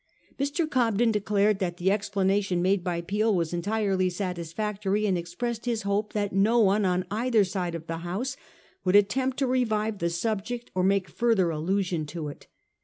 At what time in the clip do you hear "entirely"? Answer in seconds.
3.53-4.09